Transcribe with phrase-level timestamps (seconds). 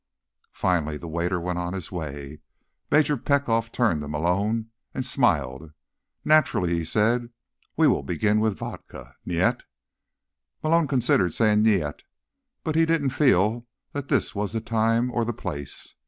[0.55, 2.39] Finally the waiter went on his way.
[2.89, 5.73] Major Petkoff turned to Malone and smiled.
[6.25, 7.29] "Naturally," he said,
[7.77, 9.61] "we will begin with vodka, nyet?"
[10.63, 12.01] Malone considered saying nyet,
[12.63, 15.93] but he didn't feel that this was the time or the place.